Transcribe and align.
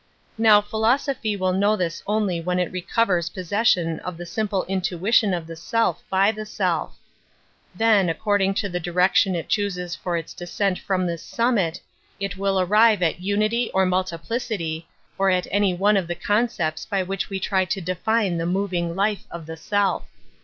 Now 0.39 0.61
philosopl^ 0.61 1.37
will 1.37 1.53
know 1.53 1.75
this 1.75 2.01
only 2.07 2.41
when 2.41 2.57
it 2.57 2.71
recovers 2.71 3.29
poi 3.29 3.43
session 3.43 3.99
of 3.99 4.17
the 4.17 4.25
simple 4.25 4.65
intuition 4.67 5.31
of 5.31 5.45
the 5.45 5.53
8ell| 5.53 5.95
■ 5.97 5.97
by 6.09 6.31
the 6.31 6.43
self. 6.43 6.97
Then, 7.75 8.09
according 8.09 8.55
to 8.55 8.67
the 8.67 8.79
direcl 8.81 9.11
jtion 9.11 9.35
it 9.35 9.47
chooses 9.47 9.95
for 9.95 10.17
its 10.17 10.33
descent 10.33 10.79
from 10.79 11.05
this 11.05 11.31
Bnmmit, 11.31 11.81
it 12.19 12.35
will 12.35 12.59
arrive 12.59 13.03
at 13.03 13.19
unity 13.21 13.69
or 13.75 13.85
multj 13.85 13.89
••r 13.89 13.91
y 13.91 13.97
Metaphysics 14.17 14.35
39 14.39 14.81
plicity, 14.81 14.85
or 15.19 15.29
at 15.29 15.47
any 15.51 15.75
one 15.75 15.95
of 15.97 16.07
the 16.07 16.15
concepts 16.15 16.83
by 16.83 17.03
which 17.03 17.29
we 17.29 17.39
try 17.39 17.63
to 17.65 17.79
define 17.79 18.39
the 18.39 18.47
moving 18.47 18.95
life 18.95 19.25
of 19.29 19.45
the 19.45 19.55
self. 19.55 20.07